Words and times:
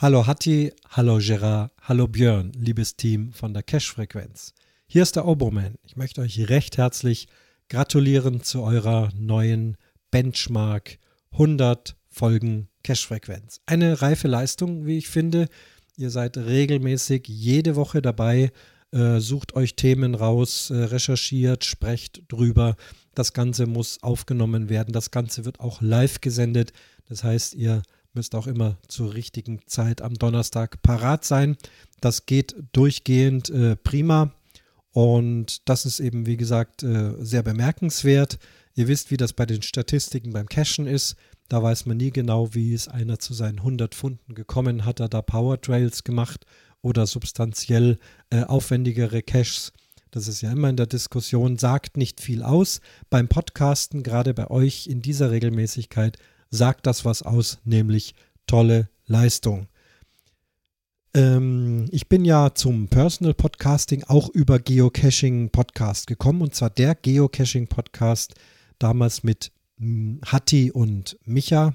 Hallo 0.00 0.28
Hatti, 0.28 0.72
hallo 0.90 1.18
Gerard, 1.20 1.72
hallo 1.82 2.06
Björn, 2.06 2.52
liebes 2.52 2.94
Team 2.94 3.32
von 3.32 3.52
der 3.52 3.64
Cash-Frequenz. 3.64 4.54
Hier 4.86 5.02
ist 5.02 5.16
der 5.16 5.26
Oboman. 5.26 5.74
Ich 5.82 5.96
möchte 5.96 6.20
euch 6.20 6.48
recht 6.48 6.78
herzlich 6.78 7.26
gratulieren 7.68 8.44
zu 8.44 8.62
eurer 8.62 9.08
neuen 9.18 9.76
Benchmark 10.12 10.98
100 11.32 11.96
Folgen 12.10 12.68
Cash-Frequenz. 12.84 13.60
Eine 13.66 14.00
reife 14.00 14.28
Leistung, 14.28 14.86
wie 14.86 14.98
ich 14.98 15.08
finde. 15.08 15.48
Ihr 15.96 16.10
seid 16.10 16.36
regelmäßig 16.38 17.26
jede 17.26 17.74
Woche 17.74 18.00
dabei, 18.00 18.52
äh, 18.92 19.18
sucht 19.18 19.56
euch 19.56 19.74
Themen 19.74 20.14
raus, 20.14 20.70
äh, 20.70 20.76
recherchiert, 20.76 21.64
sprecht 21.64 22.22
drüber. 22.28 22.76
Das 23.16 23.32
Ganze 23.32 23.66
muss 23.66 24.00
aufgenommen 24.00 24.68
werden. 24.68 24.92
Das 24.92 25.10
Ganze 25.10 25.44
wird 25.44 25.58
auch 25.58 25.82
live 25.82 26.20
gesendet. 26.20 26.72
Das 27.08 27.24
heißt, 27.24 27.54
ihr 27.54 27.82
müsst 28.12 28.34
auch 28.34 28.46
immer 28.46 28.78
zur 28.88 29.14
richtigen 29.14 29.60
Zeit 29.66 30.02
am 30.02 30.14
Donnerstag 30.14 30.82
parat 30.82 31.24
sein. 31.24 31.56
Das 32.00 32.26
geht 32.26 32.56
durchgehend 32.72 33.50
äh, 33.50 33.76
prima 33.76 34.32
und 34.92 35.68
das 35.68 35.86
ist 35.86 36.00
eben, 36.00 36.26
wie 36.26 36.36
gesagt, 36.36 36.82
äh, 36.82 37.14
sehr 37.18 37.42
bemerkenswert. 37.42 38.38
Ihr 38.74 38.88
wisst, 38.88 39.10
wie 39.10 39.16
das 39.16 39.32
bei 39.32 39.46
den 39.46 39.62
Statistiken 39.62 40.32
beim 40.32 40.48
Cashen 40.48 40.86
ist. 40.86 41.16
Da 41.48 41.62
weiß 41.62 41.86
man 41.86 41.96
nie 41.96 42.10
genau, 42.10 42.54
wie 42.54 42.74
es 42.74 42.88
einer 42.88 43.18
zu 43.18 43.32
seinen 43.32 43.58
100 43.58 43.94
Funden 43.94 44.34
gekommen 44.34 44.84
hat. 44.84 45.00
Er 45.00 45.08
da 45.08 45.22
Power 45.22 45.60
Trails 45.60 46.04
gemacht 46.04 46.44
oder 46.82 47.06
substanziell 47.06 47.98
äh, 48.30 48.42
aufwendigere 48.42 49.22
Caches. 49.22 49.72
Das 50.10 50.26
ist 50.26 50.40
ja 50.40 50.52
immer 50.52 50.70
in 50.70 50.76
der 50.76 50.86
Diskussion, 50.86 51.58
sagt 51.58 51.96
nicht 51.96 52.20
viel 52.20 52.42
aus. 52.42 52.80
Beim 53.10 53.28
Podcasten, 53.28 54.02
gerade 54.02 54.32
bei 54.32 54.50
euch 54.50 54.86
in 54.86 55.02
dieser 55.02 55.30
Regelmäßigkeit, 55.30 56.18
sagt 56.50 56.86
das 56.86 57.04
was 57.04 57.22
aus, 57.22 57.58
nämlich 57.64 58.14
tolle 58.46 58.88
Leistung. 59.06 59.68
Ähm, 61.14 61.86
ich 61.90 62.08
bin 62.08 62.24
ja 62.24 62.54
zum 62.54 62.88
Personal 62.88 63.34
Podcasting 63.34 64.04
auch 64.04 64.28
über 64.28 64.58
Geocaching 64.58 65.50
Podcast 65.50 66.06
gekommen 66.06 66.42
und 66.42 66.54
zwar 66.54 66.70
der 66.70 66.94
Geocaching 66.94 67.66
Podcast 67.66 68.34
damals 68.78 69.22
mit 69.22 69.52
hm, 69.78 70.20
Hatti 70.24 70.70
und 70.70 71.18
Micha. 71.24 71.74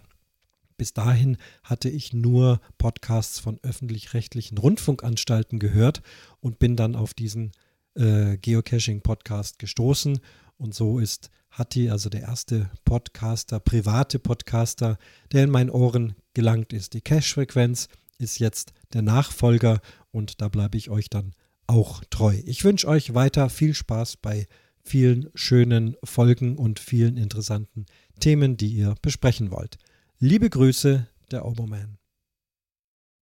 Bis 0.78 0.94
dahin 0.94 1.38
hatte 1.64 1.90
ich 1.90 2.14
nur 2.14 2.60
Podcasts 2.78 3.40
von 3.40 3.60
öffentlich-rechtlichen 3.64 4.58
Rundfunkanstalten 4.58 5.60
gehört 5.60 6.02
und 6.40 6.60
bin 6.60 6.76
dann 6.76 6.96
auf 6.96 7.14
diesen 7.14 7.52
äh, 7.96 8.38
Geocaching-Podcast 8.38 9.60
gestoßen. 9.60 10.20
Und 10.64 10.74
so 10.74 10.98
ist 10.98 11.30
Hatti, 11.52 11.90
also 11.90 12.10
der 12.10 12.22
erste 12.22 12.72
Podcaster, 12.86 13.60
private 13.60 14.18
Podcaster, 14.18 14.98
der 15.34 15.44
in 15.44 15.50
meinen 15.50 15.70
Ohren 15.70 16.16
gelangt 16.34 16.72
ist. 16.72 16.94
Die 16.94 17.02
Cache-Frequenz 17.02 17.90
ist 18.18 18.40
jetzt 18.40 18.72
der 18.94 19.02
Nachfolger 19.02 19.82
und 20.12 20.40
da 20.40 20.48
bleibe 20.48 20.78
ich 20.78 20.90
euch 20.90 21.10
dann 21.10 21.34
auch 21.68 22.02
treu. 22.10 22.40
Ich 22.46 22.64
wünsche 22.64 22.88
euch 22.88 23.14
weiter 23.14 23.50
viel 23.50 23.74
Spaß 23.74 24.16
bei 24.16 24.48
vielen 24.86 25.30
schönen 25.36 25.98
Folgen 26.02 26.58
und 26.58 26.80
vielen 26.80 27.18
interessanten 27.18 27.86
Themen, 28.22 28.56
die 28.56 28.70
ihr 28.70 28.96
besprechen 29.02 29.52
wollt. 29.52 29.78
Liebe 30.20 30.50
Grüße, 30.50 31.10
der 31.30 31.44
Oberman. 31.46 31.98